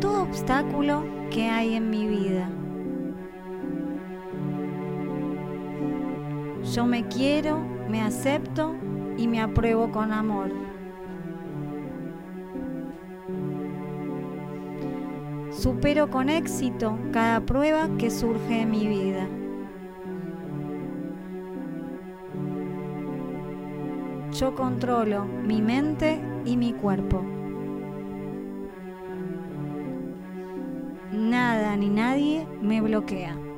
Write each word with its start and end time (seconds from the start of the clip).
Todo 0.00 0.22
obstáculo 0.22 1.04
que 1.30 1.48
hay 1.50 1.74
en 1.74 1.90
mi 1.90 2.06
vida. 2.06 2.48
Yo 6.72 6.86
me 6.86 7.06
quiero, 7.06 7.58
me 7.88 8.00
acepto 8.00 8.74
y 9.16 9.28
me 9.28 9.40
apruebo 9.40 9.90
con 9.90 10.12
amor. 10.12 10.50
Supero 15.50 16.10
con 16.10 16.28
éxito 16.28 16.98
cada 17.12 17.40
prueba 17.40 17.88
que 17.96 18.10
surge 18.10 18.62
en 18.62 18.70
mi 18.70 18.86
vida. 18.86 19.28
Yo 24.32 24.54
controlo 24.56 25.26
mi 25.26 25.62
mente 25.62 26.20
y 26.44 26.56
mi 26.56 26.72
cuerpo. 26.72 27.22
Ni 31.76 31.88
nadie 31.88 32.46
me 32.62 32.80
bloquea. 32.80 33.53